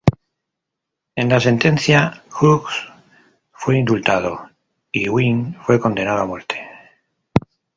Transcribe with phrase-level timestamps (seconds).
[1.15, 2.63] En la sentencia, Hughes
[3.51, 4.49] fue indultado
[4.91, 6.57] y Gwyn fue condenado a muerte.